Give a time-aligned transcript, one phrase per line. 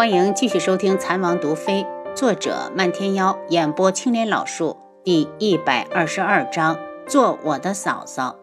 [0.00, 1.84] 欢迎继续收听《蚕王毒妃》，
[2.16, 8.36] 作者漫天妖，演播青莲老树，第一百二十二章：做我的嫂嫂。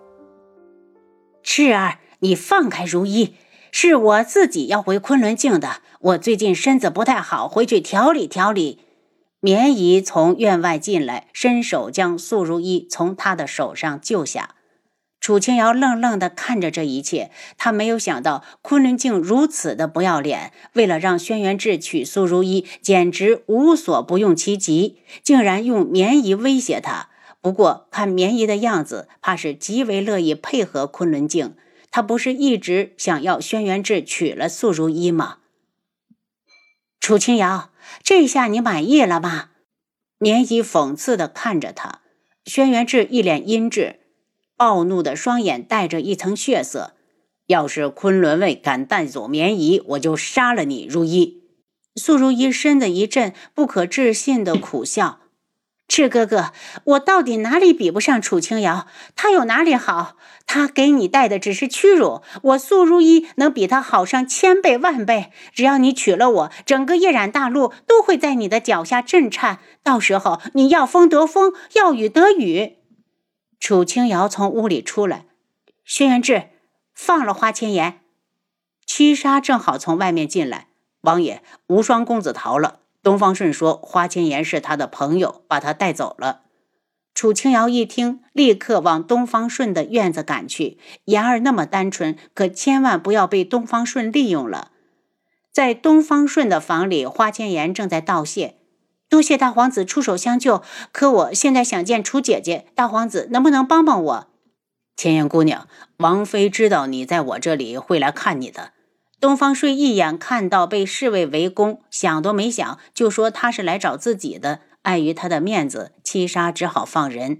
[1.42, 3.34] 赤儿，你放开如意，
[3.72, 5.82] 是我自己要回昆仑镜的。
[6.02, 8.82] 我最近身子不太好，回去调理调理。
[9.40, 14.52] 绵姨从院外进来，伸手将素如意从他的手上救下。
[15.28, 27.10] 楚清瑶愣愣地看着这一切，他没有想到昆仑镜如此的不要脸，为了让轩辕志娶苏如意，简直无所不用其极，竟然用绵姨威胁他。
[27.42, 31.58] 不过看绵姨的样子，怕是极为乐意配合昆仑镜。
[31.92, 35.40] 他不是一直想要轩辕志娶了素如意吗？
[37.02, 37.72] 楚清瑶，
[38.02, 39.50] 这下你满意了吧？
[40.20, 42.00] 绵姨讽刺地看着他，
[42.46, 43.98] 轩辕志一脸阴鸷。
[44.58, 46.96] 暴怒的双眼带着一层血色。
[47.46, 51.44] 要是昆仑卫敢带走绵姨，我就杀了你，如一。
[51.96, 55.20] 素如一身子一震，不可置信的苦笑
[55.88, 56.52] ：“赤哥哥，
[56.84, 58.88] 我到底哪里比不上楚清瑶？
[59.16, 60.18] 他有哪里好？
[60.46, 62.22] 他给你带的只是屈辱。
[62.44, 65.32] 我素如一能比他好上千倍万倍。
[65.54, 69.60] 只要你娶了我，整个夜染大陆都会在你的脚下震颤。
[69.82, 72.74] 到时候你要风得风，要雨得雨。”
[73.60, 75.26] 楚清瑶从屋里出来，
[75.84, 76.50] 轩辕志
[76.94, 78.00] 放了花千颜。
[78.86, 80.68] 七杀正好从外面进来，
[81.02, 82.80] 王爷，无双公子逃了。
[83.04, 86.42] 东方顺说花千颜是他的朋友，把他带走了。
[87.14, 90.78] 楚清瑶一听，立刻往东方顺的院子赶去。
[91.06, 94.72] 妍儿那么单纯，可千万不要被东方顺利用了。
[95.52, 98.58] 在东方顺的房里，花千颜正在道谢。
[99.10, 104.28] 多谢大皇子出手相救，可我现在想见楚姐姐，大皇子能不能帮帮我？
[104.98, 108.74] 千言姑娘，王妃知道你在我这里，会来看你的。
[109.20, 114.60] 东方睡一眼看到被侍卫围攻，想都没想就说他是来找自己的。
[114.84, 117.40] 碍于他的面子，七杀只好放人。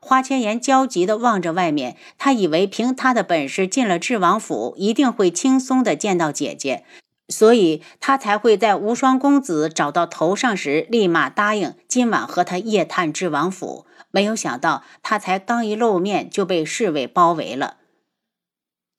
[0.00, 6.84] 花千颜焦急地望着外面，他以为凭他的本事进了智王府，一定会轻松地见到姐姐。
[7.28, 13.86] 所以他才会在无双公子找到头上时，立马答应今晚和他夜探智王府。
[14.12, 17.78] 没有想到，他才刚一露面就被侍卫包围了。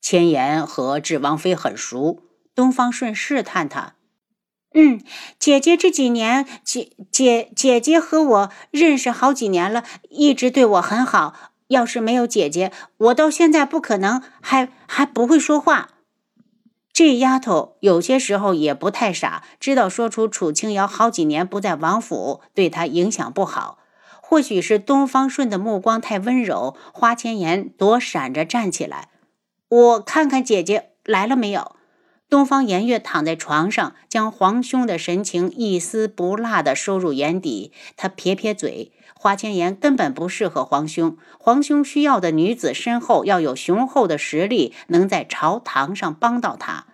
[0.01, 2.21] 千言和智王妃很熟，
[2.53, 3.95] 东方顺试探他
[4.75, 5.01] ：“嗯，
[5.39, 11.33] 姐姐这几年，姐姐姐姐和我认识好几年了，一直对我很好。
[11.69, 15.89] 要是没有姐姐，我到现在不可能还还不会说话。”
[16.97, 23.77] 这丫头有些时候也不太傻，知道说出楚清瑶好几年不在王府，对她影响不好。
[24.19, 29.09] 或许是东方顺的目光太温柔，花千颜躲闪着站起来。
[29.69, 31.75] 我看看姐姐来了没有。
[32.31, 37.71] 东方颜月躺在床上，将皇兄的神情一丝不落地收入眼底。
[37.95, 38.91] 他撇撇嘴。
[39.19, 46.86] 花千颜根本不适合皇兄，皇兄需要的女子身后要有雄厚的实力，能在朝堂上帮到他。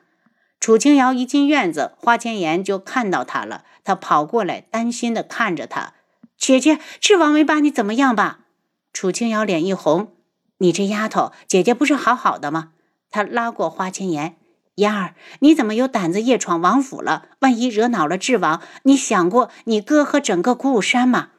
[0.63, 5.93] 楚清瑶一进院子，花千颜就看到他了，他跑过来，担心地看着他
[6.39, 8.45] ：“姐姐，智王没把你怎么样吧？”
[8.93, 10.15] 楚清瑶脸一红
[10.59, 12.71] ：“你这丫头，姐姐不是好好的吗？”
[13.11, 14.37] 他拉过花千颜
[14.75, 17.27] ：“妍儿，你怎么有胆子夜闯王府了？
[17.39, 21.31] 万一惹恼了智王，你想过你哥和整个古武山吗？”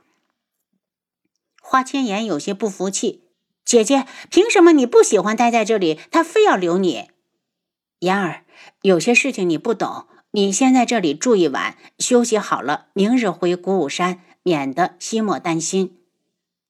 [1.62, 3.24] 花千颜有些不服气
[3.64, 7.08] ：“姐姐，凭什么你不喜欢待在这里，他非要留你？
[8.00, 8.43] 妍儿，
[8.82, 15.98] 有些事情你不懂，你先在这里住一晚，休息好了，明日回古武山，免得西莫担心。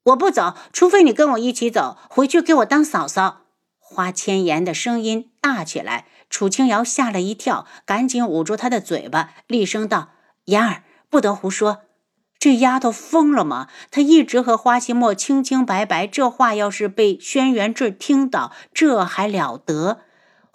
[0.04, 3.42] 我不走，除非你跟我一起走，回去给我当嫂嫂。”
[3.80, 10.10] 花千颜的声音大起来，楚清瑶吓了一跳，赶紧捂住她的嘴巴，厉声道
[10.46, 11.82] ：“妍儿，不得胡说。”
[12.38, 13.68] 这丫头疯了吗？
[13.90, 20.00] 她一直和花希墨清清白白，这话要是被轩辕志听到，这还了得？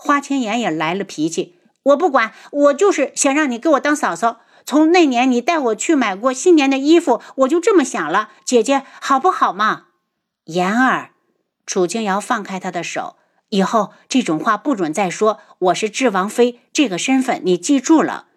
[0.02, 4.40] 花千颜也来了脾气，我不管，我就是想让你给我当嫂嫂。
[4.66, 8.30] 从那年你带我去买过新年的衣服，我就这么想了。
[8.46, 9.88] 姐姐，好不好嘛？
[10.46, 11.12] 妍儿，
[11.66, 13.18] 楚清瑶放开他的手，
[13.50, 15.40] 以后这种话不准再说。
[15.60, 18.28] 我是智王妃，这个身份你记住了。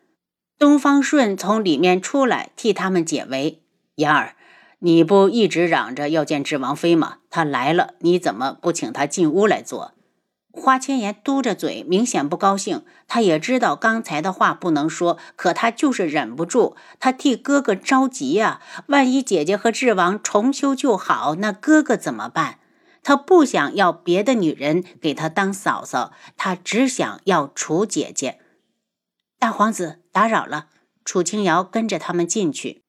[0.59, 3.63] 东方顺从里面出来，替他们解围。
[3.95, 4.35] 妍儿，
[4.81, 7.19] 你不一直嚷着要见智王妃吗？
[7.31, 9.93] 她来了，你怎么不请她进屋来坐？
[10.53, 12.85] 花千颜嘟着嘴，明显不高兴。
[13.09, 16.77] 他也知道刚才的话不能说，可他就是忍不住。
[17.01, 22.59] 他替哥哥着急呀，万一姐姐和智王重修旧好，那哥哥怎么办？
[23.03, 28.39] 他不想要别的女人给他当嫂嫂，他只想要楚姐姐。
[29.39, 30.67] 大皇子打扰了。
[31.05, 32.82] 楚清瑶跟着他们进去，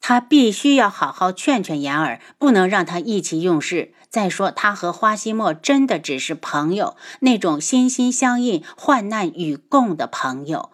[0.00, 3.92] 他必须要好好劝劝言儿，不能让他意气用事。
[4.08, 10.70] 再说，他和花希墨真的只是朋友，那种心心相印、患难与共的朋友。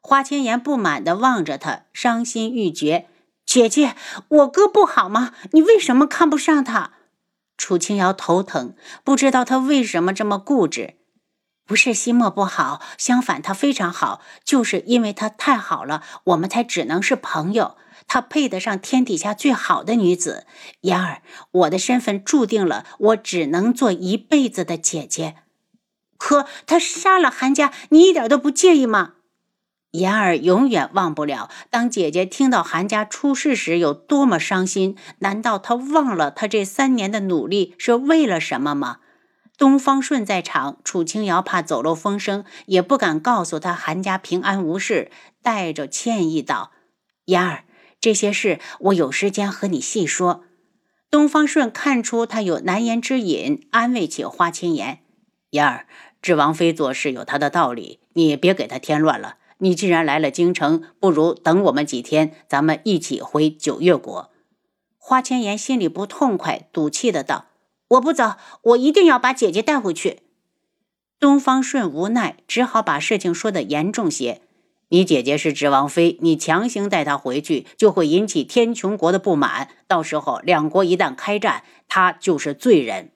[0.00, 3.06] 花千颜不满地望着他，伤心欲绝。
[3.44, 3.94] 姐姐，
[4.28, 5.34] 我哥不好吗？
[5.52, 6.92] 你为什么看不上他？
[7.58, 10.94] 楚清瑶头疼，不知道他为什么这么固执。
[11.66, 17.76] 不是西莫不好，相反他非常好，就是因为他太好了，我们才只能是朋友。
[18.08, 20.46] 他配得上天底下最好的女子。
[20.80, 21.22] 言儿，
[21.52, 25.36] 我的身份注定了，我只能做一辈子的姐姐。
[26.16, 29.12] 可他杀了韩家，你一点都不介意吗？
[29.92, 34.96] 言儿永远忘不了，当姐姐听到韩家出事时有多么伤心。
[35.20, 38.98] 难道她忘了她这三年的努力是为了什么吗？
[39.56, 45.10] 东方顺在场，楚清瑶怕走漏风声，也不敢告诉他韩家平安无事，
[45.42, 46.70] 带着歉意道
[47.26, 47.64] ：“言儿，
[48.08, 50.44] 这些事我有时间和你细说。”
[51.10, 55.00] 东方顺看出他有难言之隐，安慰起花千颜
[55.52, 55.86] ：“言儿，
[56.22, 64.30] 智王妃做事有她的道理，你别给她添乱了。”你既然来了京城，不如等我们几天，咱们一起回九月国。
[64.96, 67.48] 花千颜心里不痛快，赌气的道
[67.88, 70.20] ：“我不走，我一定要把姐姐带回去。”
[71.20, 74.40] 东方顺无奈，只好把事情说的严重些
[74.90, 79.68] ：“你姐姐是智王妃，你强行带她回去，就会引起天穹国的不满。
[79.86, 83.10] 到时候两国一旦开战，她就是罪人。”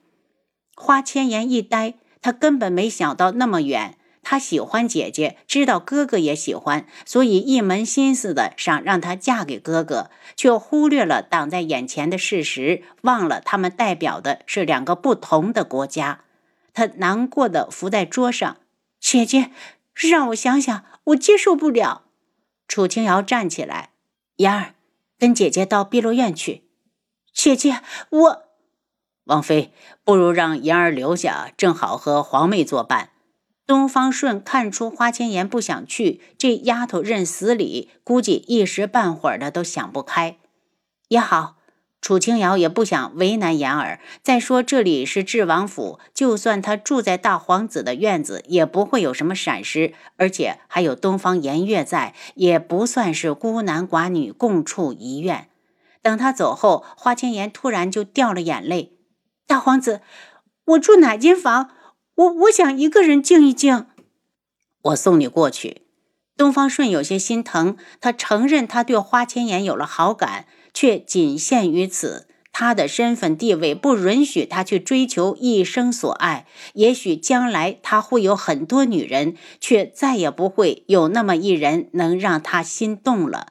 [0.76, 3.96] 花千颜一呆，她根本没想到那么远。
[4.22, 16.20] 她喜欢姐姐，知道哥哥也喜欢，所以一门心思的想让她嫁给哥哥，却忽略了挡在眼前的事实，忘了他们代表的是两个不同的国家。
[16.72, 18.58] 他难过的伏在桌上
[19.00, 19.50] ：“姐姐，
[19.92, 22.02] 让我想想，我接受不了。”
[22.68, 23.90] 楚清瑶站起来
[24.36, 24.74] ：“妍儿，
[25.18, 26.64] 跟姐姐到碧落院去。”
[27.32, 28.42] 姐姐，我……
[29.24, 29.72] 王妃，
[30.04, 33.10] 不如让妍儿留下，正好和皇妹作伴。
[33.64, 40.38] 东方顺看出花千颜不想去，这丫头认死理，估计一时半会儿的都想不开。
[41.08, 41.56] 也好，
[42.02, 44.00] 楚清瑶也不想为难言儿。
[44.22, 49.94] 再说这里是智王府，就算他住在大皇子的院子，也不会有什么闪失。
[50.16, 55.48] 而且还有东方颜月在，也不算是孤男寡女共处一院。
[56.02, 58.98] 等他走后，花千颜突然就掉了眼泪。
[59.46, 60.00] 大皇子，
[60.64, 61.70] 我住哪间房？
[62.16, 63.86] 我我想一个人静一静，
[64.82, 65.82] 我送你过去。
[66.36, 72.26] 东方顺有些心疼，他承认他对花千颜有了好感，却仅限于此。
[72.54, 76.46] 他的身份地位不允许他去追求一生所爱。
[76.74, 83.46] 也许将来他会有很多女人，却再也不会有那么一人能让他心动了。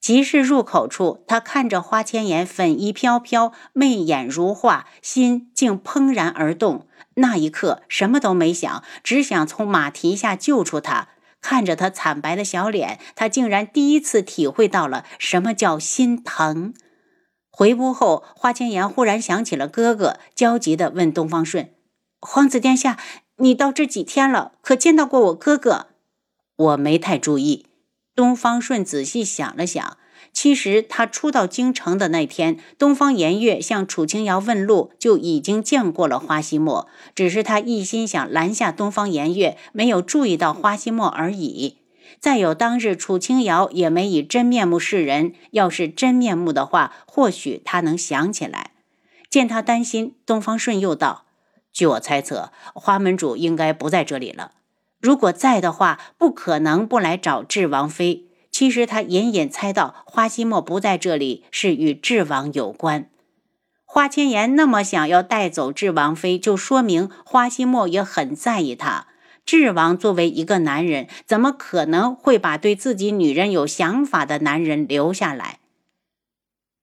[0.00, 6.86] 集市入口处，他看着花千颜粉衣飘飘，媚眼如画，心竟怦然而动。
[7.16, 11.08] 那一刻，什么都没想，只想从马蹄下救出她。
[11.44, 16.72] 看着他惨白的小脸，他竟然第一次体会到了什么叫心疼。
[17.50, 21.68] 回屋后，花千颜忽然想起了哥哥，焦急地问东方顺
[22.18, 22.98] ：“皇子殿下，
[23.36, 25.88] 你到这几天了，可见到过我哥哥？”
[26.56, 27.66] 我没太注意。
[28.14, 29.98] 东方顺仔细想了想。
[30.34, 36.88] 其实他初到京城的那天，东方颜月向楚清瑶问路，就已经见过了花希墨。
[37.14, 41.78] 只是他一心想拦下东方颜月，没有注意到花希墨而已。
[42.18, 48.72] 再有当日楚清瑶也没以真面目示人，要是真面目的话，或许他能想起来。
[49.30, 51.26] 见他担心，东方顺又道
[51.72, 54.50] ：“据我猜测，花门主应该不在这里了。
[55.00, 63.10] 如果在的话，不可能不来找智王妃。”其实他隐隐猜到花希墨不在这里是与智王有关。
[63.84, 69.08] 花千颜那么想要带走智王妃，就说明花希墨也很在意她。
[69.44, 75.58] 智王作为一个男人，怎么可能会把对自己女人有想法的男人留下来？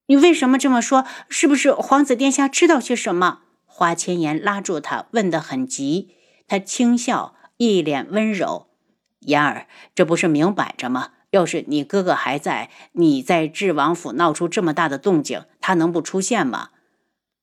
[0.08, 1.06] 你为什么这么说？
[1.30, 3.38] 是不是皇子殿下知道些什么？
[3.64, 6.10] 花千颜拉住他，问得很急。
[6.46, 8.66] 他轻笑，一脸温柔
[9.20, 16.68] ：“言儿，这不是明摆着吗？”要是你哥哥还在，你在智王府闹出这么大的动静，他能不出现吗？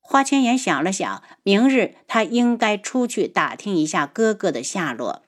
[0.00, 5.22] 花千颜想了想，明日他应该出去打听一下哥哥的下落。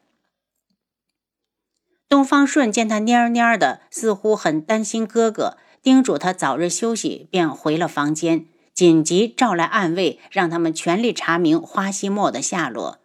[2.08, 13.00] 东方顺见他蔫蔫的，似乎很担心哥哥，叮嘱他早日休息，便回了房间，紧急召来暗卫，让他们全力查明花希墨的下落。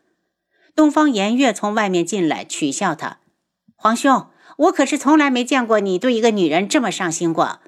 [0.76, 3.18] 东方颜月从外面进来，取笑他
[3.76, 7.60] ：“皇兄。”我可是从来没见过你对一个女人这么上心过。”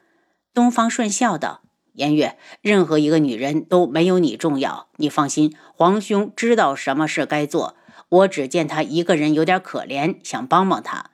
[0.53, 1.61] 东方顺笑道
[1.93, 4.87] ：“颜月，任何一个女人都没有你重要。
[4.97, 7.75] 你放心，皇兄知道什么事该做。
[8.09, 11.11] 我只见他一个人有点可怜，想帮帮他。”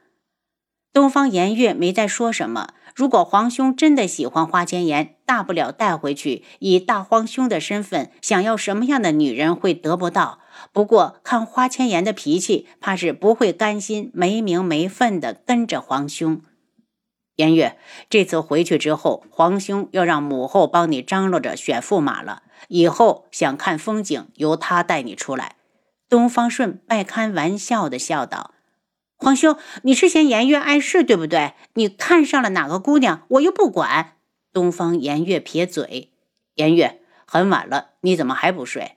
[0.94, 2.70] 东方颜月没再说什么。
[2.96, 10.40] 如果皇兄真的喜欢花千颜，大不了带回去，以大皇兄的身份，想要什么样的女人会得不到？
[10.72, 16.42] 不过看花千颜的脾气，怕是不会甘心没名没分的跟着皇兄。
[17.36, 17.78] 颜月，
[18.10, 22.44] 这次回去之后，皇兄要让母后帮你张罗着选驸马了。
[22.70, 25.56] 以后想看风景，由他带你出来。
[26.08, 28.54] 东方顺半开玩笑的笑道。
[29.18, 31.54] 皇兄，你是嫌颜月碍事，对不对？
[31.74, 34.14] 你看上了哪个姑娘，我又不管。
[34.54, 36.14] 东方颜月撇嘴，
[36.56, 38.95] 颜月，很晚了，你怎么还不睡？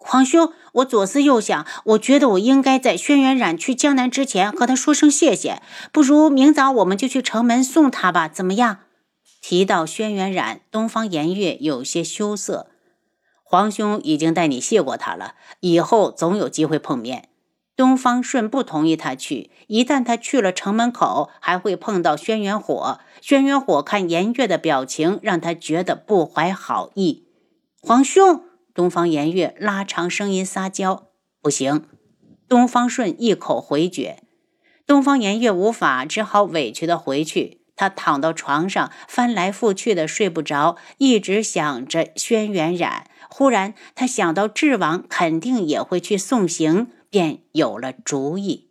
[0.00, 5.60] 皇兄，我左思右想，我觉得我应该在轩辕染去江南之前和他说声谢谢。
[5.92, 8.78] 不如明早我们就去城门送他吧，怎么样？
[9.42, 12.68] 提到轩辕染，东方颜月有些羞涩。
[13.42, 17.28] 皇兄已经带你谢过他了，以后总有机会碰面。
[17.76, 22.98] 东方顺不同意他去，一旦他去了城门口，还会碰到轩辕火。
[23.20, 27.24] 轩辕火看颜月的表情，让他觉得不怀好意。
[27.80, 28.42] 皇兄，
[28.78, 31.08] 东方颜月拉长声音撒娇
[31.42, 31.86] ：“不行。”
[32.48, 34.22] 东方顺一口回绝。
[34.86, 37.62] 东方颜月无法，只好委屈的回去。
[37.74, 43.10] 他躺到床上，翻来覆去的睡不着，一直想着轩辕染。
[43.28, 46.86] 忽然，他想到智王肯定也会去送行。
[47.10, 48.68] 便有了主意。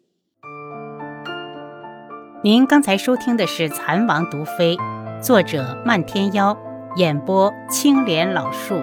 [2.46, 4.78] 您刚才收听的是《蚕王毒妃》，
[5.22, 6.58] 作者漫天妖，
[6.96, 8.82] 演播青莲老树。